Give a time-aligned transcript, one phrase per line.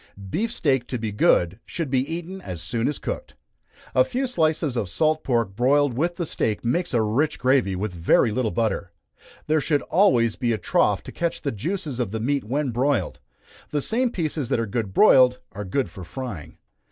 [0.31, 3.35] Beef steak to be good, should be eaten as soon as cooked.
[3.93, 7.93] A few slices of salt pork broiled with the steak makes a rich gravy with
[7.93, 8.93] a very little butter.
[9.45, 13.19] There should always be a trough to catch the juices of the meat when broiled.
[13.69, 16.57] The same pieces that are good broiled are good for frying.